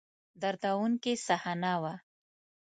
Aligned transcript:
دردوونکې 0.41 1.13
صحنه 1.25 1.73
وه. 1.81 1.93